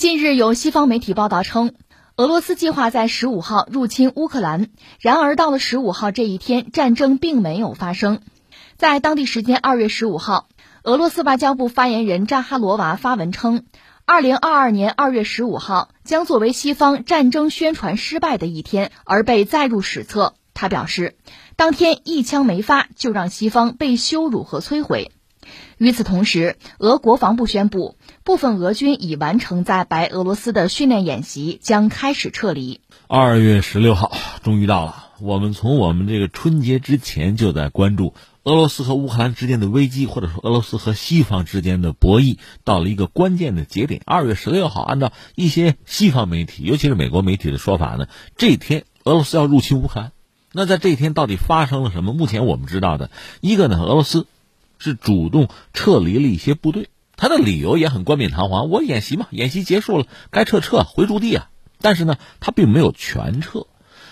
[0.00, 1.74] 近日有西方媒体报道称，
[2.16, 4.70] 俄罗斯计划在十五号入侵乌克兰。
[4.98, 8.22] 然而，到了十五号这一天，战争并没有发生。
[8.78, 10.48] 在当地时间二月十五号，
[10.84, 13.66] 俄罗斯外交部发言人扎哈罗娃发文称，
[14.06, 20.32] 二零二二年二月十五号将作为西方战争宣传失败的一天而被载入史册。
[20.54, 21.14] 他表示，
[21.56, 25.12] 当天一枪没发，就让西方被羞辱和摧毁。
[25.78, 32.80] 与此同时，俄国防部宣布，部分俄军已完成在白俄罗斯的训练演习，将开始撤离。
[33.08, 35.06] 二月十六号，终于到了。
[35.20, 44.00] 我们从我们这个春节之前就在关注俄罗斯和乌克兰之间的危机，或者说俄罗斯和西方之间的博弈，到了一个关键的节点。
[44.06, 50.12] 二月十六号，按照一些西方媒体，尤其是美国媒体的说法呢，这天俄罗斯要入侵乌克兰。
[50.52, 52.14] 那在这一天到底发生了什么？
[52.14, 53.10] 目前我们知道的
[53.42, 54.26] 一个呢，俄罗斯。
[54.80, 61.50] 是主动撤离了一些部队，他的理由也很冠冕堂皇，我演习嘛，演习结束了，该撤撤回驻地啊。
[61.82, 63.66] 但是呢，他并没有全撤，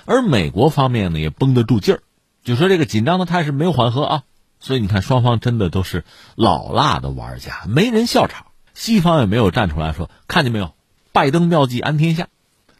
[0.05, 2.03] 而美国方面呢也绷得住劲儿，
[2.45, 4.23] 就说这个紧张的态势没有缓和啊。
[4.61, 8.47] 所以你看，双方真的都是老辣的玩家，没人笑场。
[8.75, 10.75] 西方也没有站出来说，看见没有，
[11.13, 12.29] 拜登妙计安天下，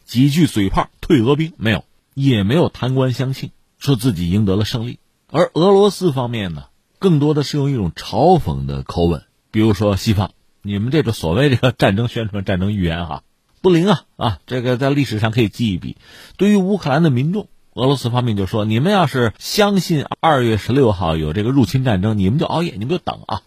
[0.05, 4.99] 几句嘴炮退俄兵没有，也没有弹冠相庆，说自己赢得了胜利。
[5.31, 6.65] 而俄罗斯方面呢？
[6.99, 10.33] 更多的是用一种嘲讽的口吻，比如说西方，
[10.63, 13.23] 你们这种所谓这个战争宣传、战争预言哈，
[13.63, 14.39] 不灵啊啊！
[14.47, 15.97] 这个在历史上可以记一笔。
[16.37, 23.43] 对于乌克兰的民众，俄罗斯方面就说：你们要是相信二月十六号有这个入侵战争，你们就熬夜，你们就等啊。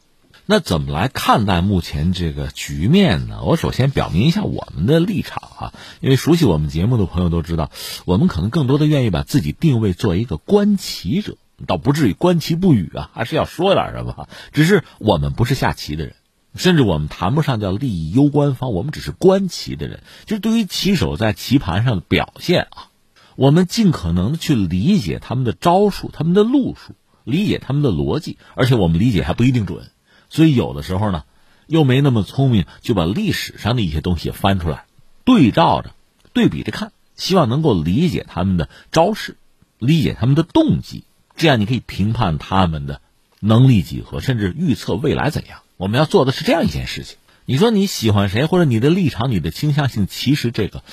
[0.45, 3.41] 那怎么来看待目前这个局面呢？
[3.43, 7.71] 我首先表明一下我们的立场啊，因为熟悉我们节目的朋友都知道，
[8.05, 11.38] 我们可能更多的愿意把自己定位做一个观棋者。
[11.66, 14.28] 倒不至于观棋不语啊，还是要说点什么。
[14.52, 16.16] 只是我们不是下棋的人，
[16.56, 20.02] 甚至我们谈不上叫利益攸关方，我们只是观棋的人。
[20.26, 22.89] 就对于棋手在棋盘上的表现啊，
[23.36, 29.89] 我们尽可能的去理解他们的招数、他们的路数，理解他们的逻辑，而且我们理解还不一定准。
[30.30, 31.23] 所以有的时候呢，
[31.67, 34.86] 又没那么聪明，就把历史上的一些东西翻出来，
[35.23, 35.92] 对照着、
[36.33, 39.38] 对比着看，希望能够理解他们的招式，
[39.77, 41.04] 理解他们的动机。
[41.36, 43.02] 这样你可以评判他们的
[43.39, 45.59] 能力几何，甚至预测未来怎样。
[45.77, 47.17] 我们要做的是这样一件事情。
[47.45, 50.83] 你说你喜欢谁，或者你的立场、你的倾向性，其实这个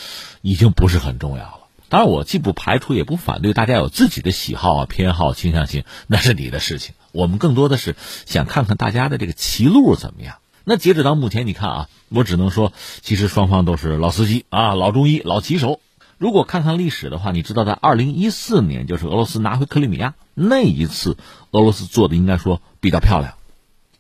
[0.41, 1.61] 已经不是很重要了。
[1.91, 6.95] 当然，我既不排除，也不反对大家有自己的喜好啊、偏好、倾向性，那是你的事情。
[7.13, 7.97] 我们更多的是
[8.27, 10.37] 想看看大家的这个棋路怎么样。
[10.65, 12.73] 那截止到目前，你看啊，我只能说，
[13.03, 15.81] 其实双方都是老司机啊、老中医、老棋手。
[16.19, 21.17] 如果看看历史的话，你知道在二零一四年，就是俄罗斯拿回克里米亚那一次，
[21.53, 23.35] 俄罗斯做的应该说比较漂亮。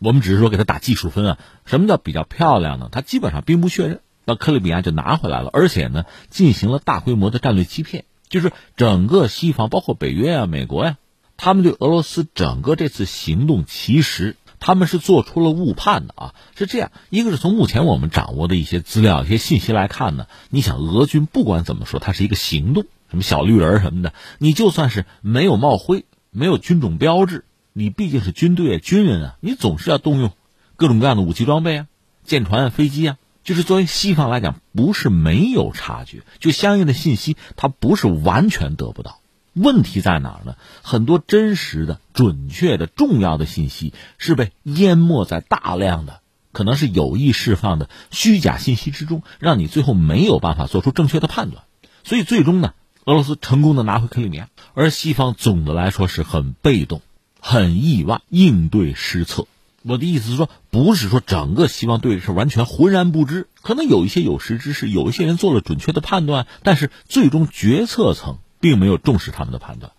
[0.01, 1.39] 我们只是说给他打技术分啊。
[1.65, 2.89] 什么叫比较漂亮呢？
[2.91, 10.97] 他基本上兵不血刃，那克里米亚就拿回来了，而且呢进行了大规模的战略欺骗，就是整个西方，包括北约啊、美国呀，
[11.37, 14.34] 他们对俄罗斯整个这次行动其实。
[14.61, 16.91] 他们是做出了误判的啊，是这样。
[17.11, 30.33] 一个是从目前我们掌握的一些资料、一些信息来看呢，你想俄军不管怎么说，它是一个行动，什么小绿人什么的，你就算是没有帽徽、没有军种标志，你毕竟是军队、军人啊，你总是要动用
[30.77, 31.87] 各种各样的武器装备啊，
[32.25, 33.17] 舰船、飞机啊。
[33.45, 39.21] 就是作为西方来讲，不是没有察觉，就相应的信息，它不是完全得不到。
[39.59, 40.57] 问题在哪儿呢？
[40.83, 46.21] 很多真实的、准确的、重要的信息是被淹没在大量的
[46.53, 51.65] 可能是有意释放的虚假信息之中，让你最后没有办法做出正确的判断。
[52.05, 52.73] 所以最终呢，
[53.05, 57.03] 俄罗斯成功的拿回克里米亚，而西方总的来说是很被动、
[57.41, 59.47] 很意外，应对失策。
[59.83, 68.39] 我的意思是说，不是说整个西方对这事完全浑然不知，可能有一些有识之士，有一些人做了准确的判断，但是最终决策层。
[68.61, 69.93] 并没有重视他们的判断，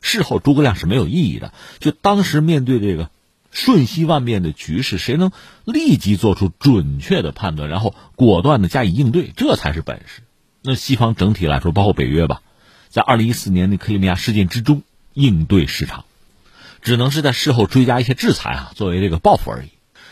[0.00, 1.52] 事后诸葛亮是没有意义的。
[1.78, 3.10] 就当时面对这个
[3.50, 5.30] 瞬息万变的局势，谁能
[5.64, 10.22] 立即做出准确的判断，然后果断的加以应对，这才是本事。
[10.62, 12.42] 那西方整体来说，包括北约吧，
[12.88, 14.82] 在二零一四年的克里米亚事件之中
[15.12, 16.04] 应对失常，
[16.80, 19.68] 只能是在事后追加一些制裁啊，作为这个报复而已。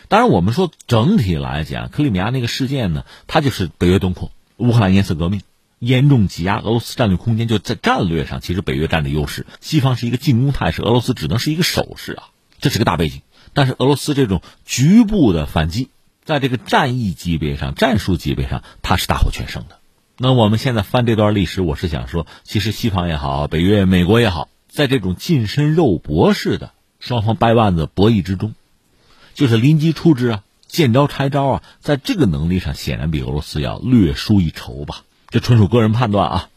[0.08, 5.40] 当然，我们说整体来讲，克里米亚那个事件呢，它就是北约东扩，乌克兰颜色革命。
[5.82, 12.28] 严重挤压俄罗斯战略空间，就在战略上，其实北约占的优势，西方是一个进攻态势，俄罗斯只能是一个守势啊，
[12.60, 13.22] 这是个大背景。
[13.52, 15.88] 但是俄罗斯这种局部的反击，
[16.24, 19.80] 在这个战役级别上、战术级别上，它是大获全胜的。
[20.18, 26.70] 那我们现在翻这段历史，我是想说，其实西方也好，北约、美国也好，在这种近身肉搏式的
[27.00, 28.54] 双方掰腕子博弈之中，
[29.34, 35.02] 就是临机出之啊，见招拆招啊，在这个能力上显然比俄罗斯要略输一筹吧。
[35.32, 36.48] 这纯属个人判断啊。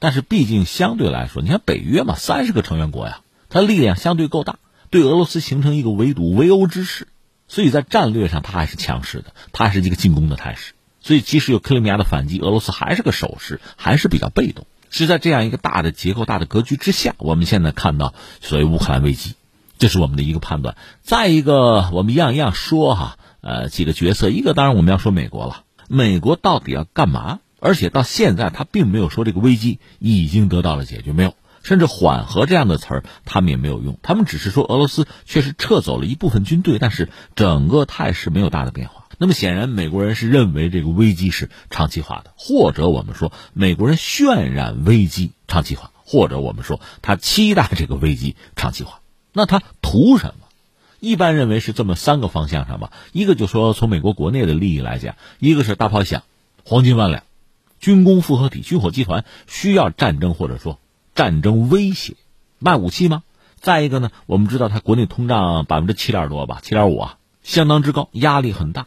[0.00, 4.58] 但是毕竟相对来说，你看北约嘛，三十个成员国呀，它力量相对够大，
[4.90, 7.06] 对俄罗斯形成一个围堵、围殴之势，
[7.46, 10.72] 所以在战略上它还是强势的，它还是一个进攻的态势。
[11.00, 14.66] 所以即使有克里米亚的反击，俄罗斯还是个守势，还是比较被动。
[14.90, 19.34] 是在这样一个大的结构、大的格局之下，我们现在看到所谓乌克兰危机，
[19.78, 20.76] 这是我们的一个判断。
[21.00, 27.38] 再一个，我们一样一样说哈，呃，几个角色，一个当然我们要说美国了，美国到底要干嘛？
[27.64, 39.06] 而且到现在，他并没有说这个危机已经得到了解决，没有，甚至缓和这样的词儿他们也没有用，他们只是说俄罗斯确实撤走了一部分军队，但是整个态势没有大的变化。
[39.16, 49.00] 那么显然，美国人是认为这个危机是长期化的，或者我们说美国人渲染危机长期化，或者我们说他期待这个危机长期化。
[49.32, 50.48] 那他图什么？
[50.98, 52.92] 一般认为是这么三个方向上吧。
[53.12, 56.24] 一个就说从美国国内的利益来讲，一个是大炮响，
[56.64, 57.22] 黄金万两，
[57.82, 60.78] 军工复合体、军火集团需要战争或者说
[61.16, 62.14] 战争威胁，
[62.60, 63.24] 卖武器吗？
[63.56, 68.86] 再一个呢，我们知道它国内通胀百分之七点多吧，七点五啊，相当之高，压力很大。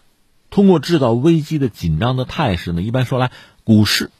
[0.49, 3.31] 通过制造危机的紧张的态势呢，一般说来，
[3.65, 4.11] 股市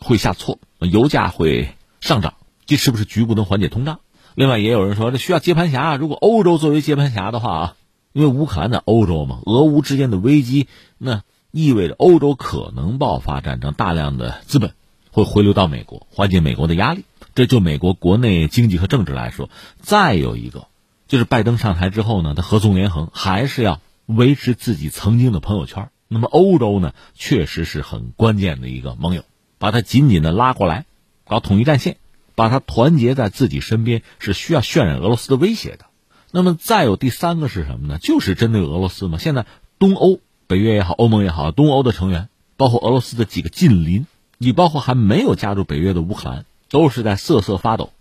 [0.00, 2.34] 会下挫，油价会上涨，
[2.66, 4.00] 这是不是局部能缓解通胀？
[4.34, 5.94] 另外也有人说，这需要接盘侠。
[5.94, 7.76] 如果欧洲作为接盘侠的话啊，
[8.12, 10.66] 因为乌克兰在欧洲嘛，俄乌之间的危机，
[10.98, 11.22] 那
[11.56, 14.72] 意味着欧洲可能爆发战争，大量的资本
[15.10, 17.04] 会回流到美国，缓解美国的压力。
[17.34, 19.50] 这就美国国内经济和政治来说，
[19.80, 20.68] 再有一个
[21.08, 23.80] 就是拜登上台之后呢，他合纵连横，还是要。
[24.06, 29.24] 维持自己曾经的朋友圈，那么欧洲呢，确实是很关键的一个盟友，
[29.58, 30.86] 把他紧紧的拉过来，
[31.26, 31.96] 搞统一战线，
[32.36, 35.86] 把他团结在自己身边，是需要渲染俄罗斯的威胁的。
[36.30, 37.98] 那么再有第三个是什么呢？
[37.98, 39.18] 就是针对俄罗斯嘛。
[39.18, 39.44] 现在
[39.80, 44.06] 东欧，北约也好，欧盟也好，东欧的成员，包括俄罗斯的几个近邻，
[44.38, 47.92] 你包括还没有加入北约的乌克兰，都是在瑟瑟发抖，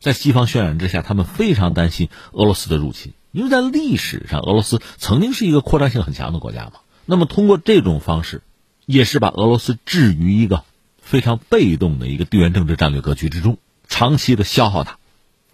[0.00, 3.12] 在西方渲染之下，他们非常担心俄罗斯的入侵。
[3.32, 6.72] 因为在历史上，俄罗斯曾经是一个扩张性很强的国家嘛。
[7.04, 8.42] 那么通过这种方式，
[8.86, 10.62] 也是把俄罗斯置于一个
[10.98, 13.58] 非常被动的一个地缘政治战略格局之中，
[13.88, 14.98] 长期的消耗它。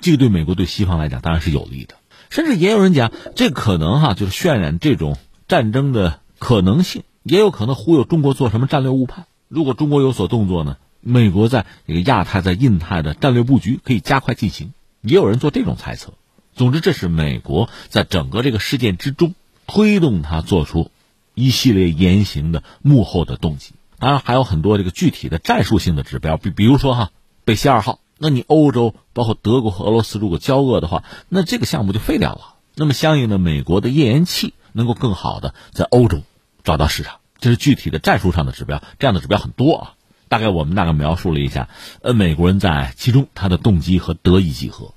[0.01, 1.95] 这个对美国对西方来讲当然是有利的。
[2.29, 5.17] 甚至也有人讲，这可能哈就是渲染这种
[5.49, 9.27] 战争的可能性，也有可能忽悠中国做什么战略误判。
[9.47, 14.73] 如果中国有所动作呢，美国在这个亚太、在印太的战略布局可以加快进行。
[15.03, 16.15] 也有人做这种猜测。
[16.55, 19.35] 总之，这是美国在整个这个事件之中
[19.67, 20.91] 推动他做出
[21.35, 23.73] 一系列言行的幕后的动机。
[23.99, 27.11] 当然，还有很多这个具体的战术性的指标，比比如说哈，
[27.45, 32.57] 北溪二号，那你欧洲包括德国和俄罗斯如果交恶的话，那这个项目就废掉了。
[32.75, 36.23] 那么，相应的，美国的页岩气能够更好的在欧洲
[36.65, 38.83] 找到市场，这是具体的战术上的指标。
[38.99, 39.95] 这样的指标很多啊，
[40.29, 41.69] 大概我们大概描述了一下，
[42.03, 44.95] 呃，美国人在其中他的动机和得意几何。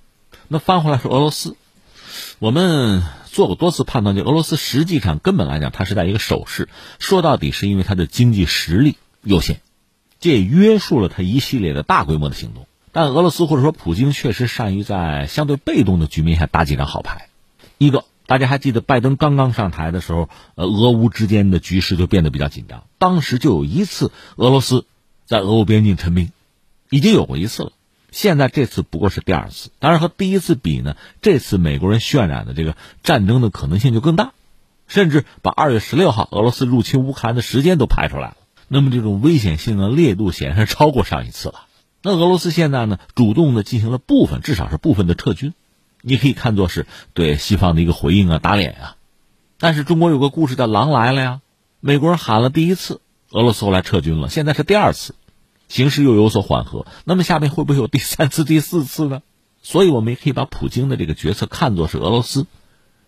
[0.48, 1.56] 那翻回来说，俄罗斯，
[2.40, 6.70] 我们做过多次判断，就俄罗斯实际上根本来讲，它是在一个守势。
[7.00, 9.62] 说到底，是因为它的经济实力有限，
[10.20, 12.68] 这也约束了它一系列的大规模的行动。
[12.92, 17.30] 但俄罗斯或者说普京确实善于在相对被动的局面下打几张好牌。
[17.80, 22.84] 一个，大家还记得拜登刚刚上台的时候，呃，俄乌之间的局势就变得比较紧张。
[22.98, 24.86] 当时就有一次，俄罗斯
[25.26, 26.32] 在俄乌边境陈兵，
[26.90, 27.72] 已经有过一次了。
[28.12, 34.34] 现在这次不过是第二次，当然和第一次比呢，这次美国人渲染的这个战争的可能性就更大，
[34.88, 38.38] 甚至把二月十六号俄罗斯入侵乌克兰的时间都排出来了。
[38.68, 41.66] 那么这种危险性的烈度显然超过上一次了。
[42.02, 45.54] 那俄罗斯现在呢，主动的进行了部分，至少是部分的撤军，
[46.06, 48.98] 你可以看作是对西方的一个回应啊，打脸啊。
[49.58, 51.42] 但是中国有个故事叫“狼来了”呀，
[51.80, 53.00] 美国人喊了第一次，
[53.32, 55.16] 俄罗斯后来撤军了，现在是第二次。
[55.70, 59.22] 形势又有所缓和，那么下面会不会有第三次、第四次呢？
[59.64, 62.46] 所以，我们也可以把普京的这个决策看作是俄罗斯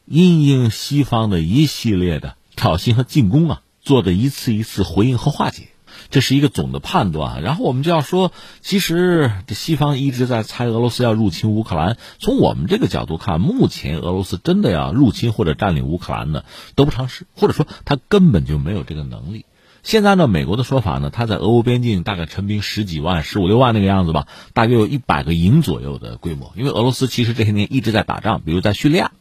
[0.05, 5.67] 因应西方的一系列的挑衅和进攻啊，做的一次一次回应和化解，
[6.09, 7.41] 这是一个总的判断。
[7.41, 8.31] 然后我们就要说，
[8.61, 11.97] 其实这西方一直在猜俄罗斯要入侵乌克兰。
[12.19, 16.43] 从我们这个角度看，目前俄罗斯真的要入侵或者占领乌克兰呢，
[16.75, 19.45] 得不偿失，或者说他根本就没有这个能力。
[19.83, 26.53] 现在呢，美国的说法呢，他在俄乌边境大概陈兵十几万、十五六万那个样子吧，大约有一百个营左右的规模。
[26.55, 29.11] 因为俄罗斯其实这些年一直在打仗，比如在叙利亚，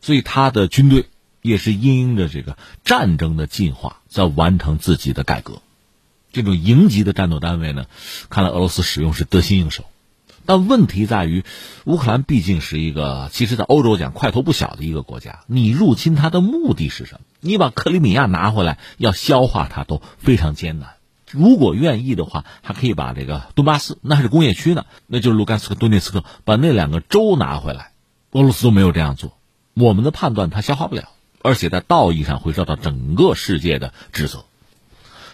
[0.00, 1.10] 所以他的军队
[1.42, 5.60] 也是因应着这个战争的进化，在完成自己的改革。
[6.34, 7.86] 这种营级的战斗单位呢，
[8.28, 9.84] 看来俄罗斯使用是得心应手。
[10.44, 11.42] 但问题在于，
[11.84, 15.40] 乌克兰毕竟是一个，其实在欧洲讲块头不小的一个国家。
[15.46, 17.20] 你入侵它的目的是什么？
[17.40, 20.90] 你把克里米亚拿回来，要消化它都非常艰难。
[21.30, 27.92] 如果愿意的话，还可以把这个顿巴斯，那是工业区呢，那就是卢甘斯克、顿涅茨克，把那两个州拿回来。
[28.32, 29.38] 俄罗斯都没有这样做，
[29.72, 31.08] 我们的判断它消化不了，
[31.40, 34.44] 而且在道义上会受到整个世界的指责。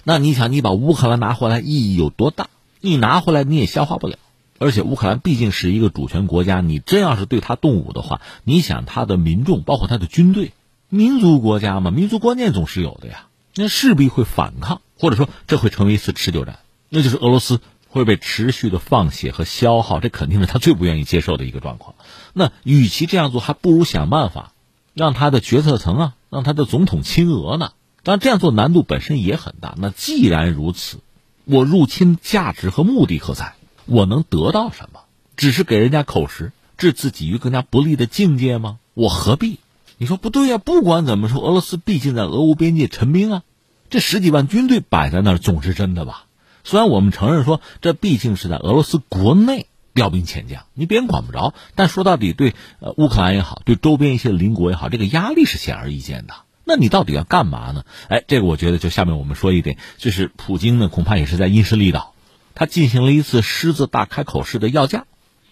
[0.05, 2.49] 那你想，你把乌克兰拿回来意义有多大？
[2.81, 4.19] 你拿回来你也消化不了。
[4.59, 10.53] 而且乌克兰毕竟是一个主权国家，你真要是对他动武的话，你想他的民众，包括他的军队，
[10.89, 16.59] 民族国家嘛，民族观念总是有的呀，那势必会反抗，或者说这会成为一次持久战，
[16.91, 21.95] 那就是俄罗斯会被持续的放血和消耗，这肯定是他最不愿意接受的一个状况。
[22.35, 24.53] 那与其这样做，还不如想办法
[24.93, 27.73] 让他的决策层啊，让他的总统亲俄呢。
[28.03, 29.75] 但这样做难度本身也很大。
[29.79, 30.99] 那既然如此，
[31.45, 33.55] 我入侵价值和目的何在？
[33.87, 35.01] 我能得到什么？
[35.37, 38.79] 只是给人家口实，置自己于更加不利的境界吗？
[38.95, 39.59] 我何必？
[39.99, 40.59] 你说不对呀。
[40.59, 43.43] 不管怎么说，俄罗斯毕竟在俄乌边界陈兵啊，
[43.89, 46.27] 这十几万军队摆在那儿总是真的吧？
[46.63, 51.55] 虽然我们承认说这毕竟是在俄罗斯国内调兵遣将，你别人管不着。
[51.75, 56.35] 但说到底，对呃乌克兰也好，对周边一些邻国也好，这个压力是显而易见的。
[56.73, 57.83] 那你到底要干嘛呢？
[58.07, 62.15] 哎，这个我觉得就下面我们说一点，就是普京呢，恐怕也是在因势利导。
[62.55, 65.07] 他进行了一次狮子大开口式的要价，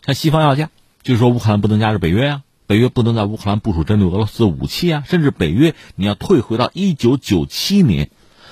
[0.07, 0.71] 向西方要价，
[1.03, 8.11] 就是说乌克兰不能加入北约啊，北约不能在乌克兰部署针对俄罗斯的武器啊，甚至北约你要退回到一九九七年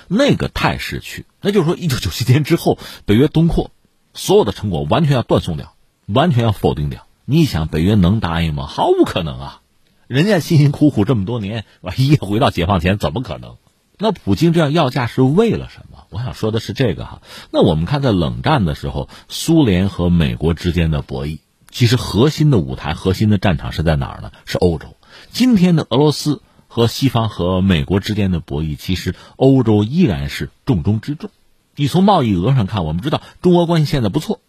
[0.08, 3.70] 那个态势去，那就是说一九九七年之后北约东扩
[4.12, 7.06] 所有的成果完全要断送掉，完全要否定掉。
[7.26, 8.66] 你想北约能答应吗？
[8.66, 9.60] 毫无可能啊！
[10.06, 11.64] 人家辛辛苦苦这么多年，
[11.96, 13.56] 一夜回到解放前，怎么可能？
[13.98, 16.06] 那普京这样要价是为了什么？
[16.10, 17.22] 我想说的是这个哈。
[17.50, 21.38] 那我们看在冷战的时候，苏联和美国之间的博弈，
[21.70, 24.32] 其实核心的舞台、核心的战场是在哪儿呢？
[24.44, 24.94] 是欧洲。
[25.30, 31.30] 今天的俄罗斯和西方和美国之间的博弈，其实欧洲依然是重中之重。
[31.74, 34.40] 你从贸易额上看，我们知道中俄关系现在不错，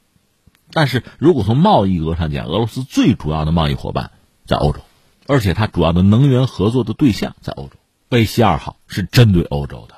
[0.71, 4.11] 但是如果从贸易额上讲，俄罗斯最主要的贸易伙伴
[4.45, 4.81] 在欧洲，
[5.27, 7.71] 而且它主要的能源合作的对象在欧洲。
[8.09, 9.95] 贝西二号是针对欧洲的，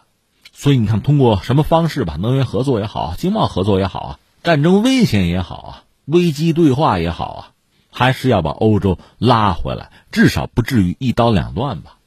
[0.51, 7.51] 所以你看，通过什么方式吧，能源合作也好，经贸合作也好啊，战争危险也好啊，危机对话也好啊，
[7.91, 11.97] 还是要把欧洲拉回来，至少不至于一刀两断吧。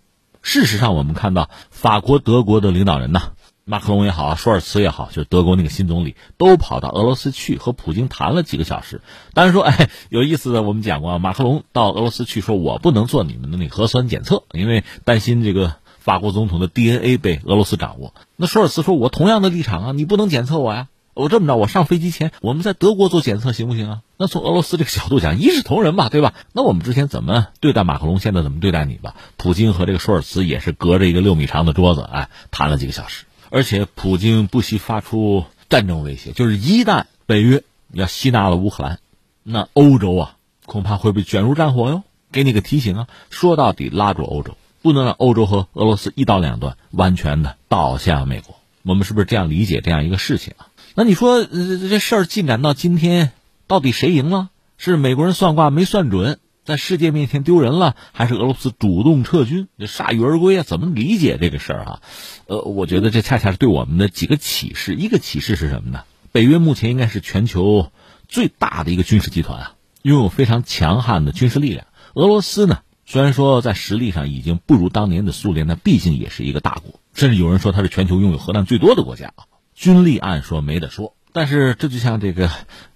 [0.42, 3.20] 事实上，我们看到法国、德国的领导人呢，
[3.64, 9.00] 马克龙也好，舒尔茨也好，就是德国那个新总理，都跑到俄罗斯去和普京谈了几个小时。
[9.34, 15.76] 当然说， 哎，有意思的，我们讲过啊，马克龙到俄罗斯去说，我不能做你们的那核酸检测，因为担心这个。
[16.02, 20.88] 法国总统的 DNA 被俄罗斯掌握，那舒尔茨说：“我同样的立场啊，你不能检测我呀。
[21.14, 24.00] 我这么着，我上飞机前我们在德国做检测行不行啊？
[24.16, 26.34] 那从俄罗斯这个角度讲，一视同仁吧，对吧？
[26.52, 29.14] 那我们之前怎么对待马克龙，现在怎么对待你吧？
[29.36, 33.24] 普京和这个舒尔茨也是隔着一个六米长的桌子，哎，谈了几个小时。
[33.52, 38.98] 而且普京不惜发出战争威胁，就是一旦北约要吸纳了乌克兰，
[39.42, 42.02] 那欧洲啊恐怕会被卷入战火哟。
[42.32, 48.56] 给你个提醒啊，说到底拉住欧洲。”不能让欧洲和俄罗斯一刀两断，完全的倒向美国。
[48.82, 50.66] 我们是不是这样理解这样一个事情啊？
[50.96, 53.30] 那你说这事儿进展到今天，
[53.68, 54.50] 到底谁赢了？
[54.78, 60.62] 是美国人算卦没算准，在世界面前丢人了，还是俄罗斯主动撤军，铩羽而归啊？
[60.62, 62.00] 怎么理解这个事儿啊？
[62.46, 64.94] 呃，我觉得这恰恰是对我们的几个启示。
[64.94, 66.04] 一个启示是什么呢？
[66.30, 67.90] 北约目前应该是全球
[68.28, 71.86] 最大的一个军事集团啊，拥有非常强悍的军事力量。
[72.14, 72.78] 俄罗斯呢？
[73.04, 79.44] 虽然说在实力上已经不如当年的苏联，但毕竟也是一个大国，甚至有人说它是全球拥有核弹最多的国家啊。
[79.74, 82.48] 军力按说没得说，但是这就像这个，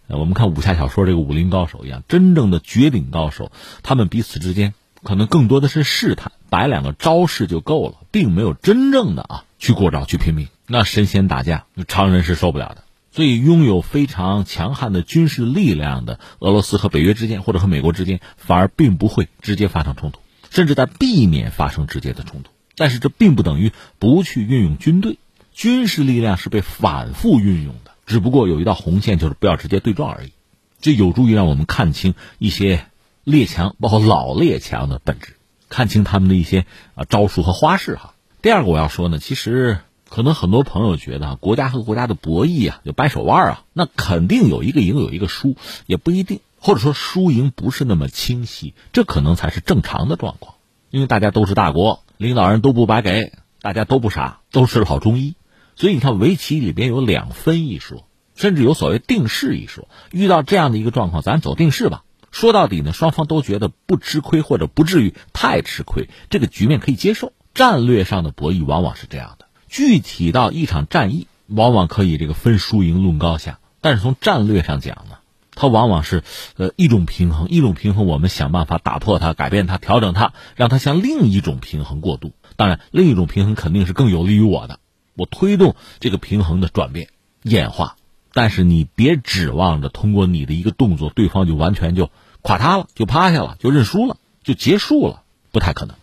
[0.08, 3.50] 我们看武侠小说这个武林高手一样，真正的绝顶高手，
[3.82, 10.48] 他们彼此之间可能更多的是试探，摆两个招式就够了，并没有真正的啊去过招去拼命。
[10.66, 12.84] 那神仙打架，常人是受不了的。
[13.12, 20.20] 所以，拥有非常强悍的军事力量的俄罗斯和北约之间，或者和美国之间，反而并不会直接发生冲突，
[20.50, 22.50] 甚至在避免发生直接的冲突。
[22.76, 25.18] 但是，这并不等于不去运用军队，
[25.54, 27.74] 军事力量是被反复运用，
[28.06, 30.32] 只不过有一道红线，就是不要直接对撞而已。
[30.80, 32.86] 这有助于让我们看清一些
[33.24, 35.36] 列强，包括老列强的本质，
[35.68, 38.14] 看清他们的一些啊招数和花式哈。
[38.40, 39.80] 第二个我要说呢，其实。
[40.08, 50.54] 可能很多朋友觉得，国家和国家的博弈啊，就掰手腕啊，那肯定有一个赢，有一个输，也不一定，或者说输赢不是那么清晰，这可能才是正常的状况。
[50.90, 55.34] 因为大家都是大国，领导人都不白给，大家都不傻，都是老中医，
[55.76, 59.88] 所以你看围棋里边有两分一说，甚至有所谓定势一说。
[60.10, 62.02] 遇到这样的一个状况，咱走定势吧。
[62.32, 67.32] 说到底呢，双方都觉得不吃亏或者不至于太吃亏，这个局面可以接受。
[67.54, 73.58] 战略上的博弈往往是这样的，具体到一场战役，往往可以这个分输赢论高下。
[73.80, 75.16] 但是从战略上讲呢，
[75.54, 76.22] 它往往是
[76.56, 82.32] 呃一种平衡，一种平衡，我们想办法打破它、改变它、调整它，让它向另一种平衡过渡。
[82.56, 84.80] 当然，另一种平衡肯定是更有利于我的，
[85.16, 87.08] 我推动这个平衡的转变、
[87.42, 87.96] 演化。
[88.32, 92.10] 但是你别指望着通过你的一个动作，对方就完全就
[92.42, 95.96] 垮塌了，就趴下了，就认输了，就结束了，不太可能。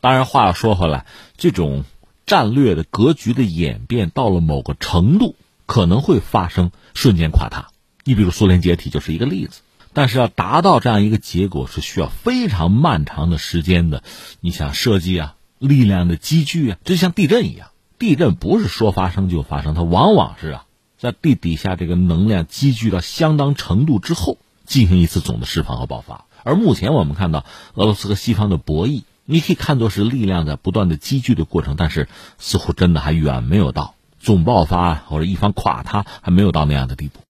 [0.00, 1.06] 当然，话要说回来，
[1.36, 1.84] 这种
[2.26, 7.68] 战略的格局的演变到了某个程度，可能会发生瞬间垮塌。
[8.02, 9.60] 你比如苏联解体就是一个例子。
[9.96, 14.02] 但是要达到这样一个结果，是需要非常漫长的时间的。
[14.40, 17.68] 你想设计啊，力量的积聚啊，就像地震一样，
[18.04, 20.66] 地震不是说发生就发生，它往往是啊。
[20.98, 26.26] 在地底下，这个能量积聚到相当程度之后，进行一次总的释放和爆发。
[26.42, 32.06] 而目前我们看到俄罗斯和西方的博弈，你可以看作是力量在不断的积聚的过程，但是
[32.36, 37.23] 似乎真的还远没有到总爆发或者一方垮塌，还没有到那样的地步。